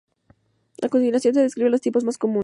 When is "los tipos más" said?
1.71-2.17